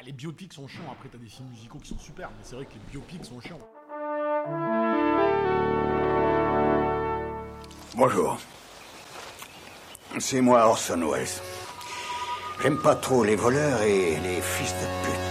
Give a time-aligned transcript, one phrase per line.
[0.00, 2.54] Bah, les biopics sont chiants, après t'as des films musicaux qui sont super, mais c'est
[2.54, 3.60] vrai que les biopics sont chiants.
[7.94, 8.38] Bonjour.
[10.18, 11.28] C'est moi Orson Welles.
[12.62, 15.29] J'aime pas trop les voleurs et les fils de pute.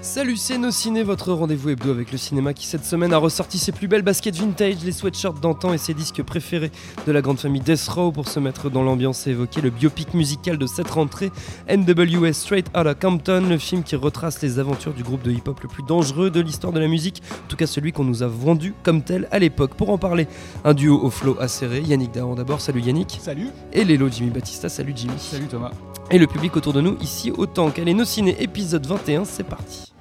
[0.00, 3.58] Salut, c'est Nos Ciné, votre rendez-vous hebdo avec le cinéma qui cette semaine a ressorti
[3.58, 6.70] ses plus belles baskets vintage, les sweatshirts d'antan et ses disques préférés
[7.06, 10.14] de la grande famille Death Row pour se mettre dans l'ambiance et évoquer le biopic
[10.14, 11.32] musical de cette rentrée,
[11.68, 15.68] NWS Straight Outta Compton, le film qui retrace les aventures du groupe de hip-hop le
[15.68, 18.74] plus dangereux de l'histoire de la musique, en tout cas celui qu'on nous a vendu
[18.84, 19.74] comme tel à l'époque.
[19.74, 20.28] Pour en parler,
[20.64, 23.18] un duo au flow acéré, Yannick Dahan d'abord, salut Yannick.
[23.20, 23.48] Salut.
[23.72, 25.18] Et Lélo Jimmy Batista, salut Jimmy.
[25.18, 25.72] Salut Thomas.
[26.10, 29.92] Et le public autour de nous ici autant est Nos Ciné épisode 21, c'est parti.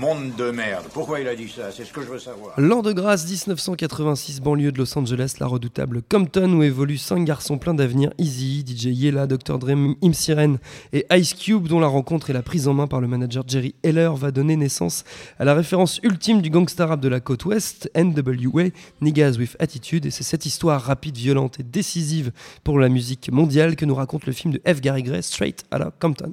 [0.00, 0.86] Monde de merde.
[0.94, 1.70] Pourquoi il a dit ça?
[1.70, 2.54] C'est ce que je veux savoir.
[2.56, 7.58] L'an de grâce 1986, banlieue de Los Angeles, la redoutable Compton où évoluent cinq garçons
[7.58, 9.58] pleins d'avenir, Easy, DJ Yella, Dr.
[9.58, 10.56] Dre, Im Siren
[10.94, 13.74] et Ice Cube dont la rencontre et la prise en main par le manager Jerry
[13.82, 15.04] Heller va donner naissance
[15.38, 18.68] à la référence ultime du gangsta rap de la côte ouest, NWA,
[19.02, 22.32] Niggas with Attitude et c'est cette histoire rapide, violente et décisive
[22.64, 24.80] pour la musique mondiale que nous raconte le film de F.
[24.80, 26.32] Gary Gray, Straight Outta Compton.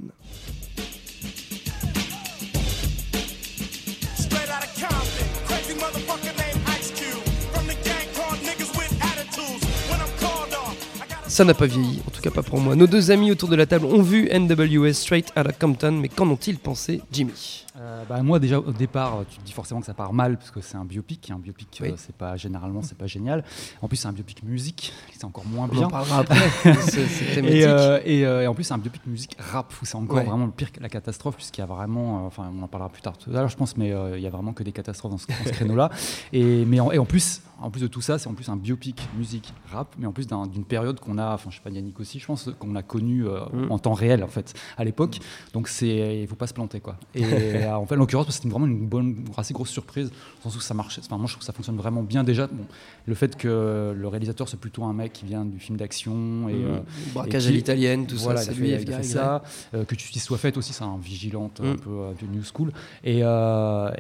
[11.38, 12.76] Ça n'a pas vieilli, en tout cas pas pour moi.
[12.76, 16.28] Nos deux amis autour de la table ont vu NWA Straight Outta Compton, mais qu'en
[16.28, 17.64] ont-ils pensé, Jimmy?
[17.80, 20.50] Euh, bah, moi déjà au départ, tu te dis forcément que ça part mal parce
[20.50, 21.30] que c'est un biopic.
[21.30, 21.90] Un biopic, Oui.
[21.90, 23.44] euh, c'est pas généralement c'est pas génial.
[23.84, 25.86] En plus c'est un biopic musique, c'est encore moins On bien.
[25.86, 26.40] en parlera après.
[26.88, 27.06] C'est
[27.36, 27.60] thématique.
[27.62, 30.18] Et, euh, et, euh, et en plus, c'est un biopic musique rap où c'est encore
[30.18, 30.24] Ouais.
[30.24, 32.90] vraiment le pire que la catastrophe, puisqu'il y a vraiment, euh, enfin, on en parlera
[32.90, 34.72] plus tard tout à l'heure, je pense, mais euh, il y a vraiment que des
[34.72, 35.92] catastrophes dans ce, créneau-là.
[36.34, 38.56] Et mais en, et en plus, en plus de tout ça, c'est en plus un
[38.56, 41.70] biopic musique rap, mais en plus d'un- d'une période qu'on a, enfin, je sais pas
[41.70, 43.72] Yannick aussi, je pense qu'on a connue euh, Mm.
[43.72, 45.20] en temps réel en fait à l'époque.
[45.54, 46.98] Donc c'est, il faut pas se planter quoi.
[47.16, 47.24] Et
[47.66, 50.56] euh, en fait, en l'occurrence, c'était vraiment une bonne, assez grosse surprise, dans le sens
[50.58, 51.00] où ça marche.
[51.00, 52.48] Enfin, moi, je trouve que ça fonctionne vraiment bien déjà.
[52.48, 52.66] Bon,
[53.06, 56.54] le fait que le réalisateur c'est plutôt un mec qui vient du film d'action et
[56.54, 56.80] euh,
[57.14, 59.44] Braquage et à l'italienne, tout voilà, ça, c'est a lui, il a fait ça,
[59.74, 61.80] euh, que tu sois fait aussi, c'est un vigilante un Mm.
[61.80, 62.72] peu euh, de New School,
[63.04, 63.20] et,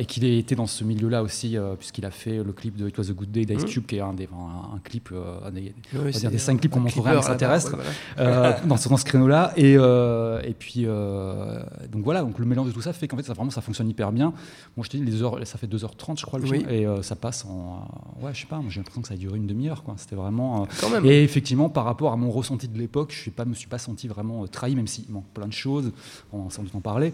[0.01, 2.97] et qu'il ait été dans ce milieu-là aussi, puisqu'il a fait le clip de It
[2.97, 3.65] Was a Good Day d'Ice.
[3.65, 6.19] Cube, qui est un, des, un, un clip, euh, un des, Oui, on va c'est
[6.19, 7.83] dire des cinq clips qu'on montrerait à extraterrestre ouais,
[8.17, 8.29] voilà.
[8.59, 9.53] euh, dans, ce, dans ce créneau-là.
[9.55, 13.17] Et, euh, et puis, euh, donc voilà, donc le mélange de tout ça fait qu'en
[13.17, 14.33] fait, ça, vraiment, ça fonctionne hyper bien.
[14.75, 16.59] Moi, je te dis, les heures, ça fait 2h30, je crois, le Oui.
[16.59, 17.87] film, et euh, ça passe en.
[18.21, 19.95] euh, ouais, je sais pas, moi, j'ai l'impression que ça a duré une demi-heure, quoi.
[19.97, 20.67] C'était vraiment.
[20.83, 23.77] euh, et effectivement, par rapport à mon ressenti de l'époque, je ne me suis pas
[23.77, 25.91] senti vraiment euh, trahi, même s'il manque plein de choses,
[26.33, 27.13] on doute en parler.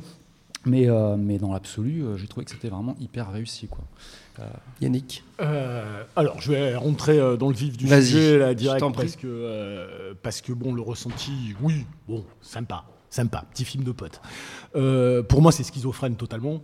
[0.65, 3.67] Mais, euh, mais dans l'absolu, euh, j'ai trouvé que c'était vraiment hyper réussi.
[3.67, 3.83] Quoi.
[4.81, 5.23] Yannick.
[5.41, 9.27] Euh, alors, je vais rentrer euh, dans le vif du sujet là, direct parce que
[9.27, 11.31] euh, parce que bon, le ressenti,
[11.61, 14.21] oui, bon, sympa, sympa, petit film de pote.
[14.75, 16.61] Euh, pour moi, c'est schizophrène totalement.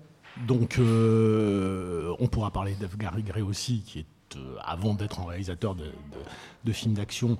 [0.47, 2.75] Donc, euh, on pourra parler.
[2.97, 4.05] Gary Gray aussi, qui est
[4.37, 5.91] euh, avant d'être un réalisateur de, de-
[6.63, 7.37] de films d'action.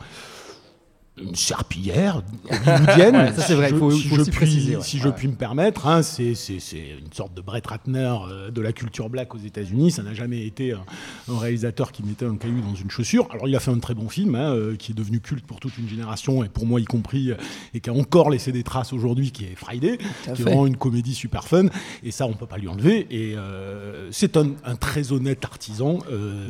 [1.21, 4.37] Une serpillière hollywoodienne, Ouais, ça, c'est vrai, si il faut- si faut je aussi puis-
[4.39, 4.83] préciser, ouais.
[4.83, 8.71] Si je puis me permettre, hein, c'est une sorte de Brett Ratner euh, de la
[8.71, 9.91] culture black aux États-Unis.
[9.91, 10.81] Ça n'a jamais été un,
[11.29, 13.27] un réalisateur qui mettait un caillou dans une chaussure.
[13.31, 15.59] Alors, il a fait un très bon film hein, euh, qui est devenu culte pour
[15.59, 17.35] toute une génération et pour moi y compris, euh,
[17.73, 20.43] et qui a encore laissé des traces aujourd'hui, qui est Friday, qui est fait.
[20.43, 21.65] vraiment une comédie super fun.
[22.03, 23.07] Et ça, on peut pas lui enlever.
[23.11, 25.99] Et euh, c'est un, un très honnête artisan,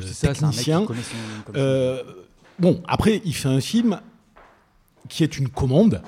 [0.01, 0.85] C'est ça, c'est un mec qui technicien.
[1.53, 2.03] son-
[2.59, 3.99] bon, après, il fait un film
[5.07, 6.01] qui est une commande.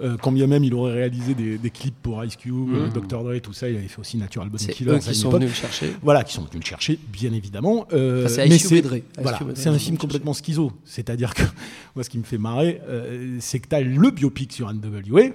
[0.00, 3.24] Euh, quand bien même il aurait réalisé des, des clips pour Ice Cube, euh, Dr.
[3.24, 4.92] Dre, tout ça, il avait fait aussi Natural C'est Killer.
[4.92, 5.92] eux qui sont venus le chercher.
[6.02, 7.84] Voilà, qui sont venus le chercher, bien évidemment.
[7.92, 8.54] Euh, Enfin, c'est mais.
[8.54, 8.72] Ice
[9.20, 10.70] voilà, c'est un film complètement schizo.
[10.84, 11.42] C'est-à-dire que
[11.96, 15.30] moi, ce qui me fait marrer, euh, c'est que tu as le biopic sur NWA.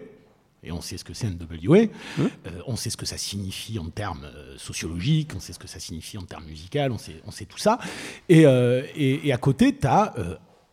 [0.65, 1.79] Et on sait ce que c'est NWA,
[2.21, 5.67] Hein Euh, on sait ce que ça signifie en termes sociologiques, on sait ce que
[5.67, 7.79] ça signifie en termes musicaux, on sait, on sait tout ça.
[8.29, 10.13] Et, et, et à côté, tu as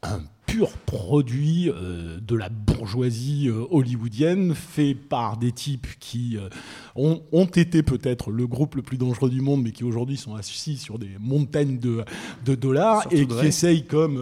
[0.04, 0.20] un
[0.50, 6.48] pur produit euh, de la bourgeoisie euh, hollywoodienne, fait par des types qui euh,
[6.96, 10.34] ont, ont été peut-être le groupe le plus dangereux du monde, mais qui aujourd'hui sont
[10.34, 12.04] assis sur des montagnes de,
[12.44, 13.46] de dollars Surtout et de qui vrai.
[13.46, 14.16] essayent, comme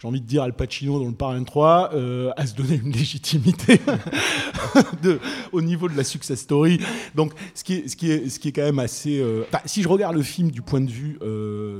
[0.00, 2.90] j'ai envie de dire Al Pacino dans le Parrain 3, euh, à se donner une
[2.92, 3.80] légitimité
[5.02, 5.20] de-
[5.52, 6.80] au niveau de la success story.
[7.14, 9.22] Donc, ce qui est, ce qui est, ce qui est quand même assez.
[9.66, 11.18] si je regarde le film du point de vue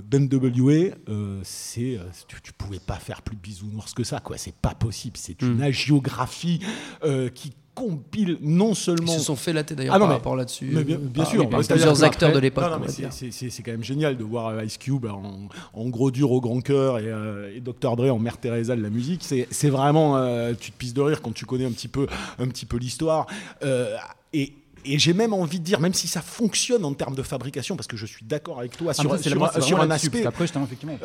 [0.09, 0.95] d'NWA,
[1.43, 1.99] c'est,
[2.29, 4.37] tu, tu pouvais pas faire plus bisounours que ça, quoi.
[4.39, 5.17] C'est pas possible.
[5.19, 6.61] C'est une agiographie
[7.05, 9.13] euh, qui compile non Ils seulement.
[9.13, 10.71] se sont fait latter d'ailleurs Ah non, par mais- rapport là-dessus.
[10.73, 12.65] mais bien, bien par- sûr, par c'est-à-dire plusieurs acteurs de l'époque.
[12.89, 16.61] c'est- quand même génial de voir euh, Ice Cube en, en gros dur au grand
[16.61, 19.25] cœur et, euh, et Dr Dre en Mère Teresa de la musique.
[19.25, 22.07] C'est vraiment, euh, tu te pisses de rire quand tu connais un petit peu,
[22.39, 23.27] un petit peu l'histoire.
[23.65, 23.97] Euh,
[24.33, 24.53] et
[24.87, 27.87] et j'ai même envie de dire, même si ça fonctionne en termes de fabrication, parce
[27.87, 29.43] que je suis d'accord avec toi sur, Après, un- sur
[29.91, 30.19] aspect,
[30.67, 30.99] effectivement,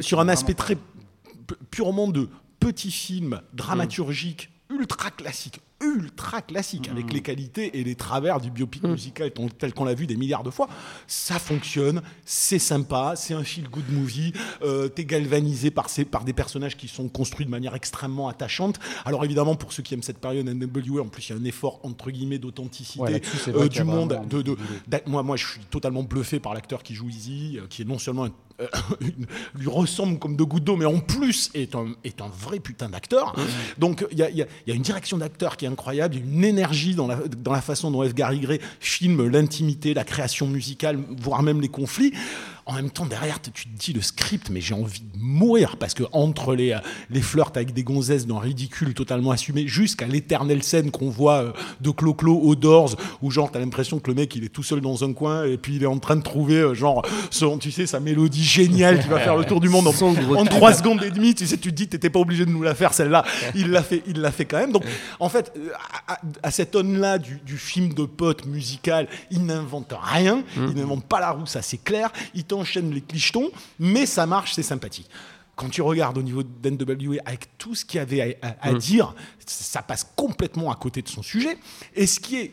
[0.00, 0.78] sur euh, un aspect très
[1.70, 2.28] purement de
[2.60, 8.84] petits films dramaturgiques ultra classiques, ultra classiques, avec les qualités et les travers du biopic
[8.84, 10.68] musical ton- tel qu'on l'a vu des milliards de fois.
[11.06, 14.32] Ça fonctionne, c'est sympa, c'est un feel good movie.
[14.62, 18.78] Euh, T'es galvanisé par, ces, par des personnages qui sont construits de manière extrêmement attachante.
[19.04, 21.44] Alors évidemment, pour ceux qui aiment cette période NWA, en plus il y a un
[21.44, 24.20] effort entre guillemets d'authenticité Ouais, euh, du monde.
[24.30, 24.56] De,
[25.06, 27.98] moi, moi, je suis totalement bluffé par l'acteur qui joue Easy, euh, qui est non
[27.98, 28.32] seulement un-
[28.62, 28.68] euh,
[29.58, 32.88] lui ressemble comme deux gouttes d'eau, mais en plus est un, est un vrai putain
[32.88, 33.34] d'acteur.
[33.78, 36.14] Donc il y a, y a- il y a une direction d'acteur qui est incroyable,
[36.16, 38.14] il y a une énergie dans la, dans la façon dont F.
[38.14, 42.12] Gary Gray filme l'intimité, la création musicale, voire même les conflits.
[42.64, 45.94] En même temps, derrière, tu te dis le script, mais j'ai envie de mourir parce
[45.94, 46.78] que entre les, euh,
[47.10, 51.52] les flirts avec des gonzesses d'un ridicule totalement assumé, jusqu'à l'éternelle scène qu'on voit euh,
[51.80, 54.80] de Clo-Clo aux Doors, où genre t'as l'impression que le mec il est tout seul
[54.80, 57.72] dans un coin et puis il est en train de trouver euh, genre son, tu
[57.72, 60.48] sais, sa mélodie géniale qui va faire le tour du monde en, en tube.
[60.50, 61.34] 3 secondes et demie.
[61.34, 63.24] Tu sais, tu te dis, t'étais pas obligé de nous la faire celle-là.
[63.56, 64.70] Il l'a fait, il l'a fait quand même.
[64.72, 64.84] Donc,
[65.18, 65.52] en fait,
[66.06, 70.44] à, à- à cette aune-là du, du film de potes musical, il n'invente rien.
[70.56, 72.12] Il n'invente pas la roue, ça c'est clair.
[72.34, 75.08] Il t'enchaîne les clichetons, mais ça marche, c'est sympathique.
[75.56, 78.72] Quand tu regardes au niveau d'NWA, avec tout ce qu'il y avait à, à- à
[78.74, 79.14] dire,
[79.46, 81.56] ça passe complètement à côté de son sujet.
[81.94, 82.52] Et ce qui est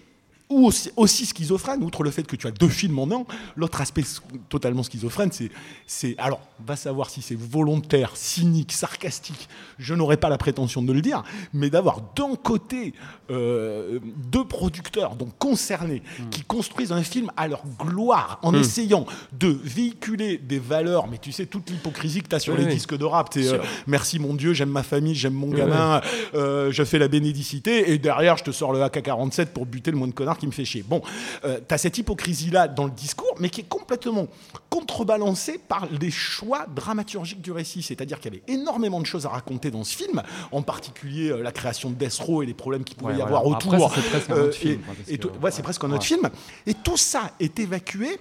[0.50, 3.24] ou aussi, aussi schizophrène, outre le fait que tu as deux films en un,
[3.56, 4.04] l'autre aspect
[4.50, 5.52] totalement schizophrène, c'est,
[5.86, 9.48] c'est, alors, va savoir si c'est volontaire, cynique, sarcastique,
[9.78, 11.24] je n'aurais pas la prétention de le dire,
[11.54, 12.94] mais d'avoir d'un côté
[13.30, 14.00] euh,
[14.32, 16.02] deux producteurs, donc concernés,
[16.32, 21.32] qui construisent un film à leur gloire, en essayant de véhiculer des valeurs, mais tu
[21.32, 22.74] sais, toute l'hypocrisie que tu as sur Oui, les oui.
[22.74, 26.02] disques de rap, euh, merci mon Dieu, j'aime ma famille, j'aime mon gamin,
[26.34, 29.98] euh, je fais la bénédicité, et derrière, je te sors le AK-47 pour buter le
[29.98, 30.84] moins de connard qui me fait chier.
[30.84, 31.02] Bon,
[31.46, 34.28] euh, tu as cette hypocrisie-là dans le discours, mais qui est complètement
[34.70, 37.82] contrebalancée par les choix dramaturgiques du récit.
[37.84, 40.22] C'est-à-dire qu'il y avait énormément de choses à raconter dans ce film,
[40.52, 43.22] en particulier euh, la création de Death Row et les problèmes qu'il pouvait Ouais, y
[43.22, 43.38] voilà.
[43.38, 43.94] avoir Après, autour.
[43.94, 46.00] c'est presque un Euh, autre film, et- parce et tout- ouais, c'est presque un autre
[46.02, 46.06] Ouais.
[46.06, 46.30] film.
[46.66, 48.20] Et tout ça est évacué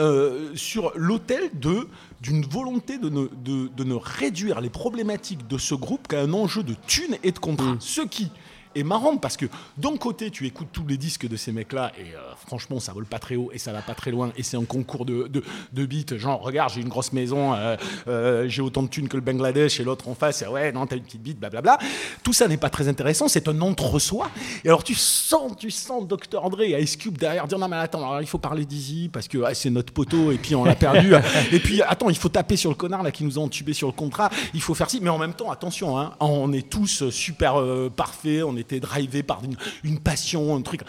[0.00, 1.88] euh, sur l'autel de
[2.20, 6.32] d'une volonté de ne, de, de ne réduire les problématiques de ce groupe qu'à un
[6.32, 7.74] enjeu de thunes et de contrat.
[7.80, 8.30] Ce qui
[8.74, 12.14] est marrant parce que d'un côté tu écoutes tous les disques de ces mecs-là et
[12.14, 14.56] euh, franchement ça vole pas très haut et ça va pas très loin et c'est
[14.56, 15.42] un concours de, de,
[15.72, 16.16] de beats.
[16.16, 17.76] Genre regarde j'ai une grosse maison euh,
[18.08, 20.96] euh, j'ai autant de thunes que le Bangladesh et l'autre en face ouais non t'as
[20.96, 21.78] une petite bite blablabla
[22.22, 24.30] tout ça n'est pas très intéressant c'est un entre-soi.
[24.64, 27.76] Et alors tu sens tu sens Dr Dre et Ice Cube derrière dire non mais
[27.76, 30.64] attends alors, il faut parler d'Easy parce que ah, c'est notre poteau et puis on
[30.64, 31.14] l'a perdu.
[31.52, 33.88] Et puis attends il faut taper sur le connard là qui nous a entubé sur
[33.88, 34.30] le contrat.
[34.54, 35.00] Il faut faire ci.
[35.00, 37.62] Mais en même temps attention hein, on est tous super
[37.94, 40.80] parfaits on était drivés par une, une passion un truc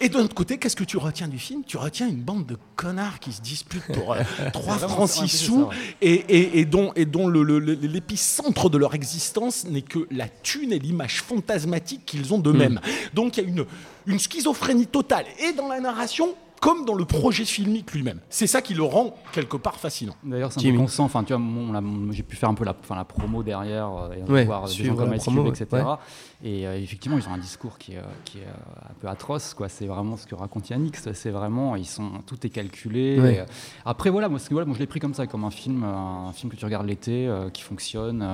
[0.00, 1.64] et de l'autre côté, qu'est-ce que tu retiens du film?
[1.66, 5.22] Tu retiens une bande de connards qui se disputent pour euh, 3 vraiment francs ça,
[5.22, 5.74] ouais, 6 c'est sous ouais.
[6.00, 10.06] et, et- et dont, et dont le- le- le- l'épicentre de leur existence n'est que
[10.12, 12.80] la thune et l'image fantasmatique qu'ils ont d'eux-mêmes.
[13.12, 13.64] Donc il y a une,
[14.06, 18.20] une schizophrénie totale, et dans la narration, comme dans le projet filmique lui-même.
[18.28, 20.14] C'est ça qui le rend quelque part fascinant.
[20.24, 21.04] D'ailleurs, c'est un consent.
[21.04, 22.74] Enfin, tu vois, j'ai pu faire un peu la,
[23.04, 25.84] promo derrière, euh, et Ouais, voir des gens comme promo, Cube, etc.
[25.84, 25.94] Ouais.
[26.42, 29.54] Et euh, effectivement, ils ont un discours qui est, euh, qui est un peu atroce.
[29.54, 29.68] Quoi.
[29.68, 30.96] C'est vraiment ce que raconte Yannick.
[30.96, 33.20] C'est vraiment, ils sont, tout est calculé.
[33.20, 33.34] Ouais.
[33.34, 33.42] Et,
[33.84, 35.84] après, voilà, moi, ce que- voilà, moi, je l'ai pris comme ça, comme un film,
[35.84, 38.26] un film que tu regardes l'été, euh, qui fonctionne.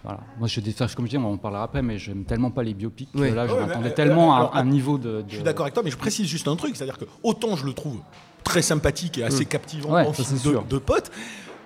[0.00, 0.20] Euh, voilà.
[0.38, 2.74] Moi, je détache, comme je dis, on en parlera après, mais j'aime tellement pas les
[2.74, 3.10] biopics.
[3.12, 3.30] que Ouais.
[3.30, 5.24] là, je m'attendais mais, tellement euh, à un niveau de.
[5.28, 7.64] Je suis d'accord avec toi, mais je précise juste un truc, c'est-à-dire que autant je
[7.66, 7.98] le trouve
[8.44, 11.10] très sympathique et assez captivant Ouais, en film de, de potes,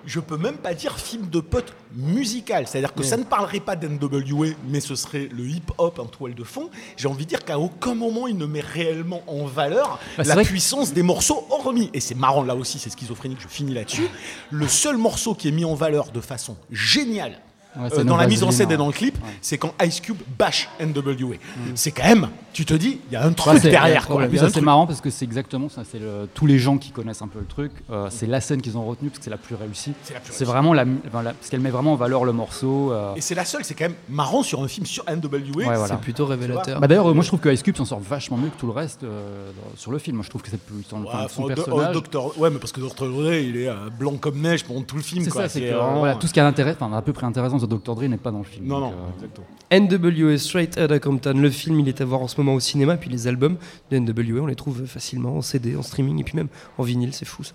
[0.05, 2.67] je peux même pas dire film de potes musical.
[2.67, 6.43] C'est-à-dire que ça ne parlerait pas d'NWA, mais ce serait le hip-hop en toile de
[6.43, 6.69] fond.
[6.97, 10.35] J'ai envie de dire qu'à aucun moment il ne met réellement en valeur Bah, la
[10.35, 11.89] que- puissance des morceaux hormis.
[11.93, 14.07] Et c'est marrant là aussi, c'est schizophrénique, je finis là-dessus.
[14.51, 17.39] Le seul morceau qui est mis en valeur de façon géniale
[17.77, 19.29] Ouais, euh, dans la mise en scène et dans le clip, Ouais.
[19.41, 21.35] c'est quand Ice Cube bash NWA.
[21.75, 24.07] C'est quand même, tu te dis, il y a un truc derrière.
[24.51, 25.81] c'est marrant parce que c'est exactement ça.
[25.89, 27.71] C'est le- tous les gens qui connaissent un peu le truc.
[27.91, 29.93] euh, c'est la scène qu'ils ont retenue parce que c'est la plus réussie.
[30.31, 32.91] C'est vraiment la, enfin, la- parce qu'elle met vraiment en valeur le morceau.
[32.91, 33.13] euh.
[33.15, 35.57] Et c'est la seule, c'est quand même marrant sur un film sur NWA.
[35.57, 35.87] Ouais, voilà.
[35.87, 36.79] C'est plutôt révélateur.
[36.79, 38.67] Bah d'ailleurs, euh, moi je trouve que Ice Cube s'en sort vachement mieux que tout
[38.67, 40.17] le reste euh, sur le film.
[40.17, 41.95] Moi je trouve que c'est plus son, son Do- personnage.
[41.95, 42.39] oh, Dr.
[42.39, 43.07] ouais, mais parce que Dr.
[43.09, 45.23] Dre, il est blanc comme neige pendant tout le film.
[45.23, 47.75] C'est ça, c'est que tout ce qui a intérêt, enfin à peu près intéressant de
[47.75, 47.95] Dr.
[47.95, 48.67] Dre n'est pas dans le film.
[48.67, 49.47] Non, donc, non, euh, exactement.
[49.71, 52.97] NWA Straight Outta Compton, le film il est à voir en ce moment au cinéma,
[52.97, 53.57] puis les albums
[53.91, 57.13] de NWA on les trouve facilement en CD, en streaming et puis même en vinyle,
[57.13, 57.53] c'est fou ça.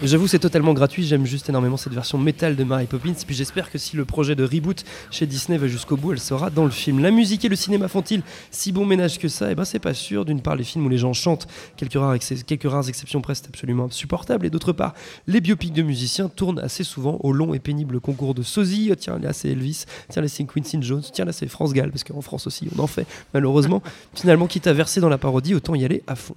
[0.00, 3.68] J'avoue c'est totalement gratuit, j'aime juste énormément cette version métal de Mary Poppins, puis j'espère
[3.68, 6.70] que si le projet de reboot chez Disney va jusqu'au bout, elle sera dans le
[6.70, 7.00] film.
[7.00, 9.50] La musique et le cinéma font-ils si bon ménage que ça?
[9.50, 12.14] Eh ben c'est pas sûr, d'une part les films où les gens chantent, quelques rares,
[12.14, 14.94] exceptions près c'est absolument insupportable, et d'autre part
[15.26, 18.90] les biopics de musiciens tournent assez souvent au long et pénible concours de sosie.
[18.92, 21.90] Oh, tiens, là c'est Elvis, tiens là c'est Quincy Jones, tiens là c'est France Gall,
[21.90, 23.82] parce qu'en France aussi on en fait malheureusement.
[24.14, 26.36] Finalement, quitte à verser dans la parodie, autant y aller à fond.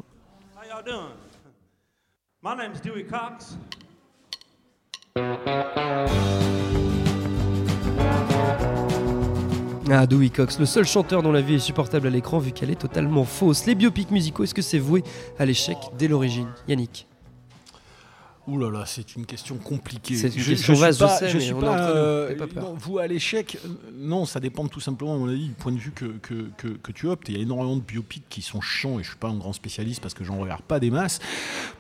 [0.74, 1.21] How?
[9.92, 12.72] Ah, Dewey Cox, le seul chanteur dont la vie est supportable à l'écran vu qu'elle
[12.72, 13.68] est totalement fausse.
[13.68, 15.04] Les biopics musicaux, est-ce que c'est voué
[15.38, 16.48] à l'échec dès l'origine?
[16.68, 17.06] Yannick
[18.52, 20.16] Ouh là là, c'est une question compliquée.
[20.16, 22.36] C'est une Je- question suis vaste, je pas- sais, mais suis on pas, euh, fais
[22.36, 22.64] pas peur.
[22.64, 23.58] non, vous à l'échec,
[23.98, 26.68] non, ça dépend tout simplement, à mon avis, du point de vue que, que, que,
[26.68, 27.30] que tu optes.
[27.30, 29.54] Il y a énormément de biopics qui sont chiants et je suis pas un grand
[29.54, 31.20] spécialiste parce que j'en regarde pas des masses.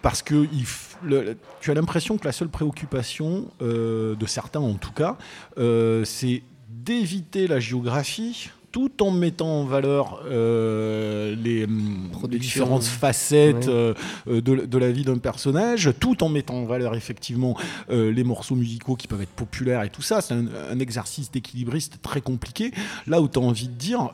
[0.01, 4.59] Parce que il f- le- tu as l'impression que la seule préoccupation euh, de certains,
[4.61, 5.17] en tout cas,
[5.57, 12.83] euh, c'est d'éviter la géographie tout en mettant en valeur euh, les, hum, les différentes
[12.83, 13.73] facettes Ouais.
[13.73, 13.93] euh,
[14.29, 17.57] euh, de, de la vie d'un personnage, tout en mettant en valeur effectivement
[17.89, 20.21] euh, les morceaux musicaux qui peuvent être populaires et tout ça.
[20.21, 22.71] C'est un, un exercice d'équilibriste très compliqué.
[23.07, 24.09] Là où tu as envie de dire,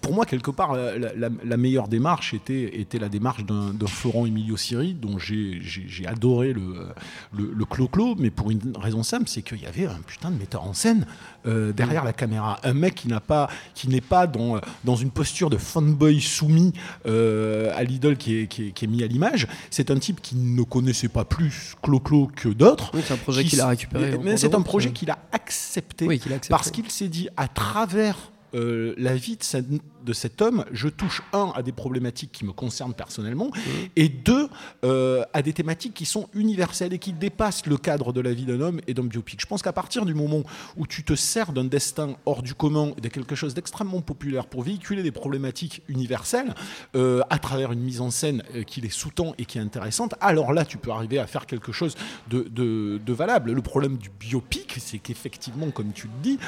[0.00, 4.26] pour moi, quelque part, la, la- la meilleure démarche était, était la démarche d'un Florent
[4.26, 6.88] Emilio Siri, dont j'ai adoré le,
[7.36, 10.64] le, clo-clo, mais pour une raison simple, c'est qu'il y avait un putain de metteur
[10.64, 11.06] en scène
[11.44, 12.58] derrière la caméra.
[12.64, 16.72] Un mec qui n'a pas, qui n'est pas dans, dans une posture de fanboy soumis
[17.06, 19.46] euh, à l'idole qui est, qui, est, qui est mis à l'image.
[19.70, 22.90] C'est un type qui ne connaissait pas plus clo-clo que d'autres.
[22.94, 24.18] Oui, c'est un projet Qui qu'il a récupéré.
[24.22, 24.92] Mais c'est un projet euh.
[24.92, 26.50] qu'il a accepté Oui, qu'il a accepté.
[26.50, 28.16] parce qu'il s'est dit à travers
[28.56, 32.94] euh, la vie de, cet homme, je touche un à des problématiques qui me concernent
[32.94, 33.50] personnellement
[33.96, 34.48] et deux
[34.84, 38.44] euh, à des thématiques qui sont universelles et qui dépassent le cadre de la vie
[38.46, 39.40] d'un homme et d'un biopic.
[39.40, 40.42] Je pense qu'à partir du moment
[40.76, 44.46] où tu te sers d'un destin hors du commun et de quelque chose d'extrêmement populaire
[44.46, 46.54] pour véhiculer des problématiques universelles
[46.94, 50.52] euh, à travers une mise en scène qui les sous-tend et qui est intéressante, alors
[50.52, 51.94] là tu peux arriver à faire quelque chose
[52.30, 53.52] de, de- de valable.
[53.52, 56.38] Le problème du biopic, c'est qu'effectivement, comme tu le dis,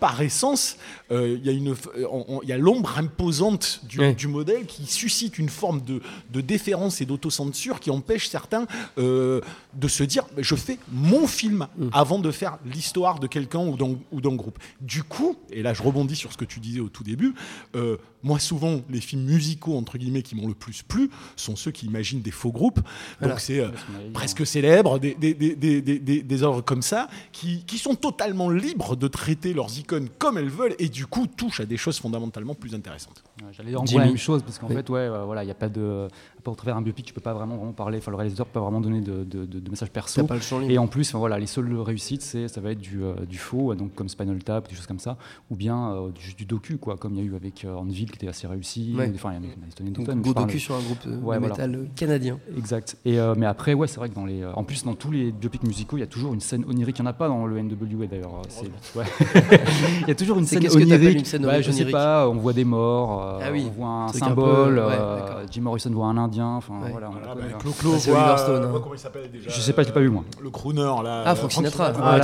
[0.00, 0.76] par essence,
[1.10, 2.06] euh, il y a une, euh,
[2.42, 6.00] il y a l'ombre imposante du, modèle qui suscite une forme de,
[6.32, 8.66] de déférence et d'autocensure qui empêche certains
[8.98, 9.40] euh,
[9.74, 13.96] de se dire je fais mon film avant de faire l'histoire de quelqu'un ou d'un
[14.12, 14.58] ou d'un groupe.
[14.80, 17.34] Du coup, et là je rebondis sur ce que tu disais au tout début,
[17.74, 21.70] euh, moi souvent les films musicaux entre guillemets qui m'ont le plus plu sont ceux
[21.70, 22.80] qui imaginent des faux groupes.
[23.20, 23.34] Voilà.
[23.34, 26.82] Donc c'est euh, dit, presque célèbres, des, des, des, des, des, des- des œuvres comme
[26.82, 31.06] ça, qui, qui sont totalement libres de traiter leurs icônes comme elles veulent et du
[31.06, 33.22] coup touchent à des choses fondamentalement plus intéressantes.
[33.40, 34.74] Ouais, J'allais dire en gros la même chose parce qu'en Oui.
[34.74, 36.08] fait, ouais, euh, voilà, il y a pas de,
[36.44, 37.98] au travers d'un biopic, tu peux pas vraiment, vraiment parler.
[37.98, 40.24] Enfin, le réalisateur peut pas vraiment donner de, de, de- de messages perso.
[40.26, 40.72] Pas le champ libre.
[40.72, 43.38] Et en plus, enfin, voilà, les seules réussites, c'est, ça va être du, euh, du
[43.38, 45.16] faux, donc comme Spinal Tap, des choses comme ça,
[45.50, 47.74] ou bien euh, du, juste du docu, quoi, comme il y a eu avec euh,
[47.74, 48.94] Anvil qui était assez réussi.
[48.96, 49.10] Ouais.
[49.14, 50.80] Enfin, il y en a, il y en a des Donc, gros docu sur un
[50.82, 51.54] groupe de Ouais, voilà.
[51.94, 52.38] canadien.
[52.56, 52.96] Exact.
[53.04, 55.10] Et euh, mais après, ouais, c'est vrai que dans les, euh, en plus dans tous
[55.10, 56.98] les biopics musicaux, il y a toujours une scène onirique.
[56.98, 58.42] Il n'y en a pas dans le NWA d'ailleurs.
[58.48, 58.66] c'est-
[58.98, 59.04] ouais.
[60.02, 61.18] il y a toujours une scène qu'est-ce que t'appelles onirique.
[61.20, 62.28] une scène Bah, je sais pas.
[62.28, 63.22] On voit des morts.
[63.22, 64.74] euh, Ah oui, On voit un symbole.
[64.74, 65.44] peu, ouais, euh.
[65.50, 66.54] Jim Morrison voit un Indien.
[66.56, 66.90] Enfin Ouais.
[66.90, 67.08] voilà.
[67.08, 67.58] on Voilà, a- bah.
[67.58, 68.66] Clo-Clo Ah, voit- Stone, hein.
[68.68, 70.24] voit comment il s'appelle déjà Je sais pas, je l'ai pas vu, moi.
[70.42, 71.22] Le crooner là.
[71.24, 71.92] Ah, euh, Frank Sinatra.
[71.92, 72.20] Vois, ouais.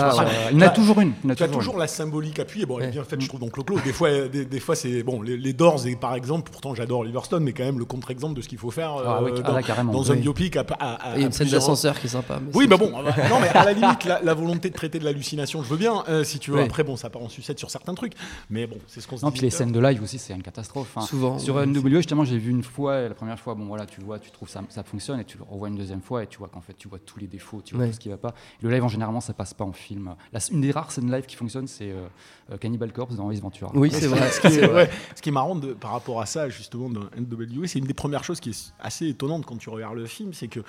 [0.52, 1.12] Il y en a toujours une.
[1.24, 2.66] Il y a Tu as toujours la symbolique appuyée.
[2.66, 3.76] Bon, elle est bien faite, je trouve, dans Clo-Clo.
[3.84, 5.22] Des fois, des, des fois c'est bon.
[5.22, 8.40] Les, les Doors, et par exemple, pourtant j'adore Liverstone, mais quand même le contre-exemple de
[8.42, 10.56] ce qu'il faut faire euh, Ah ah dans, un biopic.
[10.56, 12.38] Il y a une scène d'ascenseur qui est sympa.
[12.40, 14.98] mais Oui, c'est- bah bon, euh, non, mais à la limite, la, volonté de traiter
[14.98, 16.60] de l'hallucination, je veux bien, euh, si tu veux.
[16.60, 18.14] Après, bon, ça part en sucette sur certains trucs,
[18.50, 19.34] mais bon, c'est ce qu'on se Non, dit.
[19.38, 20.88] puis les scènes de live aussi, c'est une catastrophe.
[20.96, 21.38] Enfin, Souvent.
[21.38, 21.66] Sur ouais.
[21.66, 24.48] NWA, justement, j'ai vu une fois, la première fois, bon voilà, tu, vois, tu trouves
[24.48, 26.74] ça, ça fonctionne, et tu le revois une deuxième fois, et tu vois qu'en fait,
[26.74, 27.90] tu vois tous les défauts, tu vois Ouais.
[27.90, 28.34] tout ce qui va pas.
[28.62, 30.14] Le live, en généralement, ça passe pas en film.
[30.32, 32.06] La- une des rares scènes live qui fonctionne, c'est euh,
[32.52, 33.70] euh, Cannibal Corpse dans Ace Ventura.
[33.74, 34.30] Oui, c'est vrai.
[34.30, 34.84] Ce qui, est, c'est vrai.
[34.84, 37.86] ouais, ce qui est marrant de- par rapport à ça, justement, dans NWA, c'est une
[37.86, 40.60] des premières choses qui est assez étonnante quand tu regardes le film, c'est que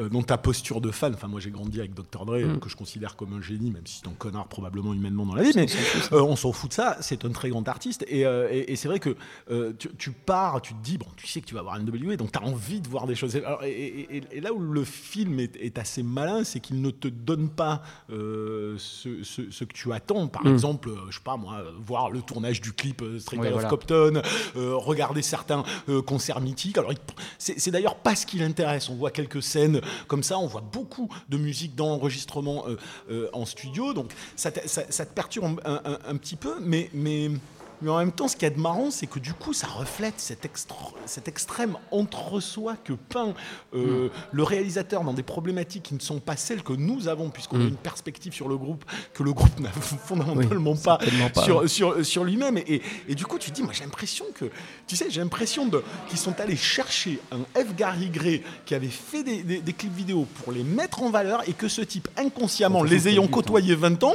[0.00, 2.24] euh, dans ta posture de fan, enfin moi j'ai grandi avec Dr.
[2.24, 2.58] Dre, Mm.
[2.60, 5.42] que je considère comme un génie, même si c'est un connard probablement humainement dans la
[5.42, 5.66] vie, mais
[6.12, 8.76] euh, on s'en fout de ça, c'est un très grand artiste, et, euh, et- et
[8.76, 9.16] c'est vrai que
[9.50, 12.16] euh, tu, tu pars, tu te dis, bon, tu sais que tu vas voir NWA,
[12.16, 13.34] donc tu as envie de voir des choses.
[13.36, 17.48] Alors, et, là où le film est, est assez malin, c'est qu'il ne te donne
[17.48, 20.28] pas euh, ce, ce- ce que tu attends.
[20.28, 20.52] Par Mm.
[20.52, 23.46] exemple, euh, je sais pas moi, euh, voir le tournage du clip euh, Straight Oui,
[23.48, 23.68] Outta voilà.
[23.68, 24.22] Compton,
[24.56, 26.78] euh, regarder certains euh, concerts mythiques.
[26.78, 26.92] Alors,
[27.38, 28.88] c'est d'ailleurs pas ce qui l'intéresse.
[28.88, 32.76] On voit quelques scènes comme ça, on voit beaucoup de musique dans l'enregistrement euh,
[33.10, 36.54] euh, en studio, donc ça te, ça- ça te perturbe un, un- un petit peu,
[36.60, 37.30] mais, mais,
[37.82, 39.66] mais en même temps, ce qu'il y a de marrant, c'est que du coup, ça
[39.66, 43.34] reflète cet, extra- cet extrême entre-soi que peint
[43.74, 47.56] euh, le réalisateur dans des problématiques qui ne sont pas celles que nous avons, puisqu'on
[47.56, 47.68] a Mm.
[47.68, 48.84] une perspective sur le groupe
[49.14, 50.98] que le groupe n'a fondamentalement pas,
[51.44, 51.68] sur, ouais.
[51.68, 52.56] sur, sur lui-même.
[52.58, 54.46] Et, et- et du coup, tu te dis, moi j'ai l'impression que,
[54.86, 55.70] tu sais, j'ai l'impression
[56.08, 57.74] qu'ils sont allés chercher un F.
[57.76, 61.42] Gary Gray qui avait fait des, des- des clips vidéo pour les mettre en valeur
[61.48, 64.14] et que ce type, inconsciemment, les ayant côtoyés 20 ans,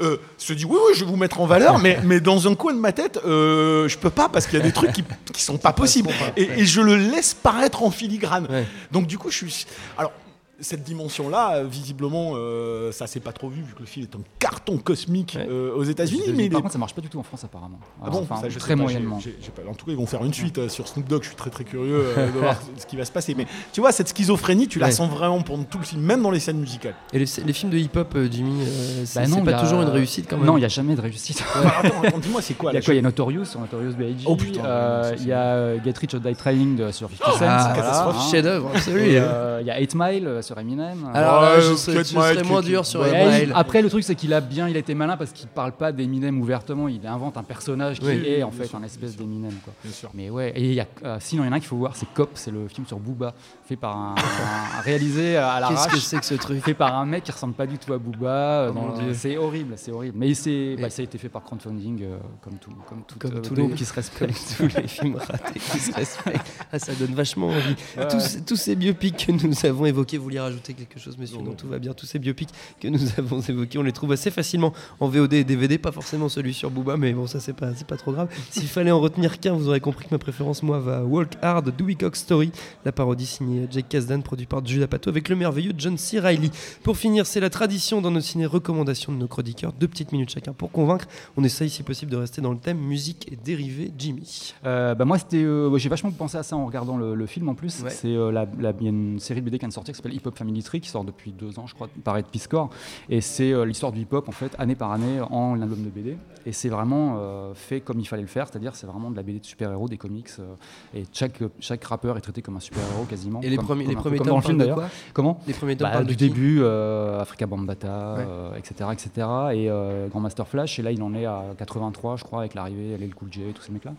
[0.00, 2.54] euh, se dit, oui, oui, je vais vous mettre en valeur, mais, mais dans un
[2.54, 5.04] coin de ma tête, euh, je peux pas parce qu'il y a des trucs qui,
[5.32, 6.10] qui sont pas possibles.
[6.36, 8.46] Et, et je le laisse paraître en filigrane.
[8.90, 9.66] Donc du coup, je suis.
[9.96, 10.12] Alors.
[10.60, 14.16] Cette dimension-là, euh, visiblement, euh, ça s'est pas trop vu vu que le film est
[14.16, 15.46] un carton cosmique Ouais.
[15.48, 16.22] euh, aux États-unis.
[16.34, 17.78] Mais il par contre, ça marche pas du tout en France, apparemment.
[18.04, 19.18] ah bon, Enfin, ça, je très pas, moyennement.
[19.54, 21.22] pas- En tout cas, ils vont faire une suite euh, sur Snoop Dogg.
[21.22, 23.36] Je suis très très curieux euh, de voir ce qui va se passer.
[23.36, 26.32] Mais tu vois, cette schizophrénie, tu la sens vraiment pendant tout le film, même dans
[26.32, 26.94] les scènes musicales.
[27.12, 29.82] Et les, les films de hip-hop, euh, Jimmy, euh, c'est Bah pas y a- toujours
[29.82, 30.46] une réussite quand même.
[30.46, 31.40] Non, il n'y a jamais de réussite.
[31.54, 33.60] Alors, attends, attends, dis-moi, c'est quoi Il y a quoi Il y a Notorious sur
[33.60, 34.24] Notorious B.I.G.
[34.26, 37.44] Oh, putain, Il y a Get Rich or Die Trying sur 50 Cent.
[37.46, 38.28] Ah, hein.
[38.28, 41.10] Chef-d'œuvre, Il y a 8 Mile sur Eminem.
[41.14, 44.14] Alors là, je euh, serais, je serais moins dur sur il- après, le truc, c'est
[44.14, 46.88] qu'il a bien, il a été malin parce qu'il parle pas d'Eminem ouvertement.
[46.88, 48.22] Il invente un personnage qui Oui.
[48.26, 49.52] est en fait sûr, un espèce d'Eminem.
[49.64, 49.72] quoi.
[49.84, 50.10] Bien sûr.
[50.14, 51.76] Mais ouais, et il y a, euh, sinon, il y en a un qu'il faut
[51.76, 53.34] voir, c'est Cop, c'est le film sur Booba,
[53.66, 57.04] fait par un, un- réalisé à Qu'est-ce que c'est que ce truc Fait par un
[57.04, 58.28] mec qui ressemble pas du tout à Booba.
[58.28, 60.16] euh, Oh c'est horrible, c'est horrible.
[60.18, 63.36] Mais c'est, bah, ça a été fait par crowdfunding, euh, comme tout, comme tout, Comme
[63.36, 64.54] euh, tous les- qui se Comme respecte.
[64.56, 66.46] tous les films ratés qui se respectent.
[66.72, 67.76] Ah, ça donne vachement envie.
[67.96, 68.08] Ouais.
[68.08, 71.36] Tous, ces- tous ces biopics que nous avons évoqués, vous vouliez rajouter quelque chose, monsieur
[71.36, 71.56] Non, Non, non.
[71.56, 71.92] tout va bien.
[71.94, 72.48] Tous ces biopics
[72.80, 76.28] que nous avons évoqués, on les trouve assez facilement en VOD et DVD, pas forcément
[76.28, 78.28] celui sur Booba, mais bon, ça c'est pas, c'est pas trop grave.
[78.50, 81.32] S'il fallait en retenir qu'un, vous aurez compris que ma préférence, moi, va à Walk
[81.42, 82.50] Hard, Dewey Cox Story,
[82.84, 86.18] la parodie signée Jake Kasdan, produit par Judah Pato, avec le merveilleux John C.
[86.20, 86.50] Reilly.
[86.82, 90.30] Pour finir, c'est la tradition dans nos ciné recommandations de nos chroniqueurs, deux petites minutes
[90.30, 91.06] chacun pour convaincre.
[91.36, 93.90] On essaye, si possible, de rester dans le thème musique et dérivés.
[93.98, 94.54] Jimmy.
[94.64, 97.48] Euh, bah moi, c'était, euh, j'ai vachement pensé à ça en regardant le, le film
[97.48, 97.80] en plus.
[97.82, 97.90] Ouais.
[97.90, 99.92] C'est euh, la, la- il y a une série de BD qui vient de sortir
[99.92, 102.26] qui s'appelle Hip Hop Family Tree qui sort depuis deux ans, je crois, par Ed
[102.26, 102.70] Piscor.
[103.08, 105.88] Et c'est euh, l'histoire du hip hop en fait, année par année, en album de
[105.90, 106.16] BD.
[106.46, 109.22] Et c'est vraiment euh, fait comme il fallait le faire, c'est-à-dire c'est vraiment de la
[109.22, 110.28] BD de super-héros, des comics.
[110.38, 110.54] euh,
[110.94, 113.40] et chaque, chaque rappeur est traité comme un super-héros quasiment.
[113.42, 114.90] Et les comme- premiers, comme les premiers tomes dans le film parlent de d'ailleurs.
[114.90, 118.14] quoi Comment Les premiers tomes bah, de du début, Africa Bambata,
[118.52, 118.58] Ouais.
[118.58, 119.26] etc., etc.
[119.54, 120.78] Et Grand Master Flash.
[120.78, 123.62] Et là, il en est à 83, je crois, avec l'arrivée, LL Cool J, tous
[123.62, 123.92] ces mecs-là.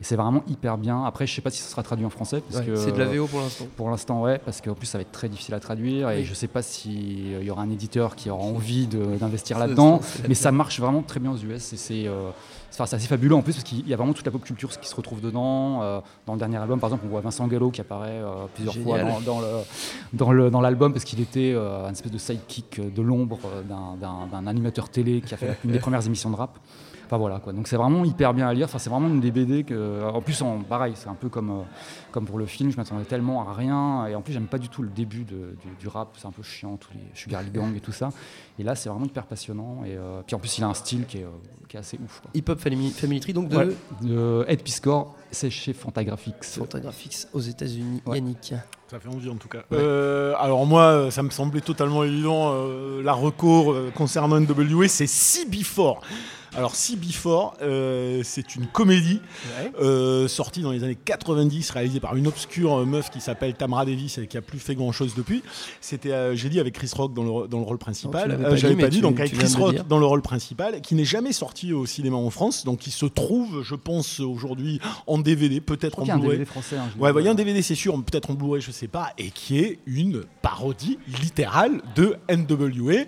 [0.00, 1.04] Et c'est vraiment hyper bien.
[1.04, 2.42] Après, je sais pas si ça sera traduit en français.
[2.42, 3.66] Parce Ouais, que, C'est de la VO pour l'instant.
[3.76, 5.75] Pour l'instant, ouais, parce qu'en plus, ça va être très difficile à traduire.
[5.84, 6.24] Et Oui.
[6.24, 10.00] je sais pas s'il y aura un éditeur qui aura envie d'investir là-dedans.
[10.28, 11.72] Mais ça marche vraiment très bien aux US.
[11.72, 12.06] Et c'est.
[12.06, 12.30] euh,
[12.68, 14.86] c'est assez fabuleux en plus parce qu'il y a vraiment toute la pop culture qui
[14.86, 15.82] se retrouve dedans.
[15.82, 18.74] Euh, dans le dernier album, par exemple, on voit Vincent Gallo qui apparaît euh, plusieurs
[18.76, 19.46] fois dans, dans le
[20.12, 23.38] dans le dans l'album parce qu'il était euh, un espèce de sidekick euh, de l'ombre
[23.46, 23.62] euh,
[24.32, 26.58] d'un animateur télé qui a fait une des premières émissions de rap.
[27.06, 27.52] Enfin voilà quoi.
[27.52, 28.66] Donc c'est vraiment hyper bien à lire.
[28.66, 31.50] Enfin c'est vraiment une des BD que en plus en pareil c'est un peu comme
[31.50, 31.62] euh,
[32.10, 32.70] comme pour le film.
[32.70, 35.56] Je m'attendais tellement à rien et en plus j'aime pas du tout le début de-
[35.62, 36.08] du, du rap.
[36.16, 38.10] C'est un peu chiant tous les Sugar Gang et tout ça.
[38.58, 41.06] Et là c'est vraiment hyper passionnant et euh, puis en plus il a un style
[41.06, 41.28] qui est euh,
[41.68, 42.20] qui est assez ouf.
[42.20, 42.30] quoi.
[42.34, 43.68] Hip Hop Family, Family Tree, donc de Ouais.
[44.02, 46.44] De Ed Piscor, c'est chez Fantagraphics.
[46.44, 48.02] Fantagraphics aux États-Unis.
[48.06, 48.18] Ouais.
[48.18, 48.54] Yannick.
[48.88, 49.64] Ça fait envie en tout cas.
[49.72, 52.52] Euh, alors moi, ça me semblait totalement évident.
[52.52, 55.96] euh, la recours euh, concernant NWA, c'est CB4.
[56.56, 59.20] Alors CB4, euh, c'est une comédie
[59.80, 63.84] euh, sortie dans les années 90, réalisée par une obscure euh, meuf qui s'appelle Tamra
[63.84, 65.42] Davis et qui a plus fait grand chose depuis.
[65.80, 68.30] C'était, euh, j'ai dit avec Chris Rock dans le, dans le rôle Non, principal.
[68.30, 70.80] Euh, pas J'avais dit, pas dit, tu- donc avec Chris Rock dans le rôle principal,
[70.80, 74.80] qui n'est jamais sorti au cinéma en France, donc qui se trouve, je pense, aujourd'hui
[75.06, 76.38] en DVD, peut-être en qu'il y a un Blu-ray.
[76.38, 76.76] DVD français.
[76.76, 77.38] hein, Ouais, bah, il y a un vu.
[77.44, 81.82] DVD, c'est sûr, peut-être en Blu-ray, je sais pas, et qui est une parodie littérale
[81.96, 83.04] de NWA,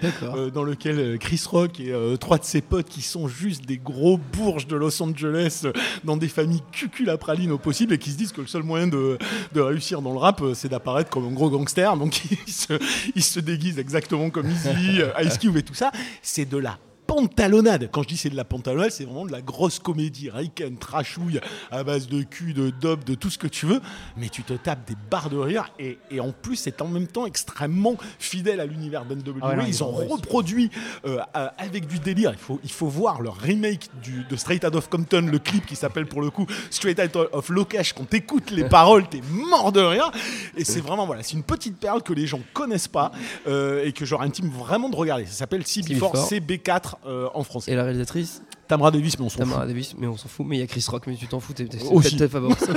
[0.53, 4.67] dans lequel Chris Rock et trois de ses potes qui sont juste des gros bourges
[4.67, 5.73] de Los Angeles euh,
[6.05, 9.19] dans des familles cuculapraline au possible et qui se disent que le seul moyen de,
[9.55, 11.97] réussir dans le rap, euh, c'est d'apparaître comme un gros gangster.
[11.97, 12.75] Donc ils se,
[13.15, 15.93] ils se déguisent exactement comme Easy, euh, Ice Cube et tout ça.
[16.23, 16.79] C'est de la
[17.19, 17.89] pantalonnade.
[17.91, 21.41] Quand je dis c'est de la pantalonnade, c'est vraiment de la grosse comédie, Riken, trashouille,
[21.71, 23.81] à base de cul, de dope, de tout ce que tu veux.
[24.17, 27.07] Mais tu te tapes des barres de rire et, et en plus, c'est en même
[27.07, 29.39] temps extrêmement fidèle à l'univers d'NWA.
[29.43, 30.71] Ah ouais, ils ils ont reproduit
[31.07, 31.19] euh,
[31.57, 32.33] avec du délire.
[32.33, 35.67] Il faut, il faut voir leur remake du, de Straight Out of Compton, le clip
[35.67, 37.93] qui s'appelle pour le coup Straight Out of Locash.
[37.93, 40.11] Quand t'écoutes les paroles, t'es mort de rire.
[40.57, 43.13] Et c'est vraiment, voilà, c'est une petite perle que les gens connaissent pas
[43.47, 45.27] euh, et que leur intime vraiment de regarder.
[45.27, 46.95] Ça s'appelle CB4, CB4.
[47.09, 47.73] CB4 euh, en français.
[47.73, 48.43] Et la réalisatrice?
[48.69, 49.69] Tamara Davis, mais on s'en Tamara fout.
[49.69, 50.47] Davis, mais on s'en fout.
[50.47, 52.71] Mais il y a Chris Rock, mais tu t'en fous, t'es t'es favorite.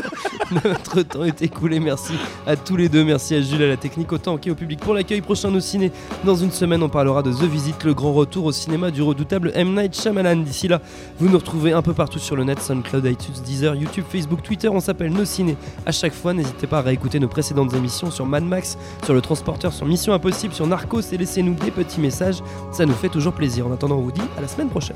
[0.63, 1.82] Notre temps est écoulé.
[1.82, 2.13] Merci
[2.47, 3.04] à tous les deux.
[3.04, 5.19] Merci à Jules, à la technique, autant qu'au public pour l'accueil.
[5.19, 5.91] Prochain nos ciné.
[6.23, 9.51] Dans une semaine, on parlera de The Visit, le grand retour au cinéma du redoutable
[9.54, 9.75] M.
[9.75, 10.38] Night Shyamalan.
[10.38, 10.82] D'ici là,
[11.19, 14.69] vous nous retrouvez un peu partout sur le net SoundCloud, iTunes, Deezer, YouTube, Facebook, Twitter.
[14.69, 16.34] On s'appelle Nos Ciné à chaque fois.
[16.34, 20.13] N'hésitez pas à réécouter nos précédentes émissions sur Mad Max, sur Le Transporteur, sur Mission
[20.13, 22.41] Impossible, sur Narcos et laissez-nous des petits messages.
[22.71, 23.67] Ça nous fait toujours plaisir.
[23.67, 24.95] En attendant, on vous dit à la semaine prochaine.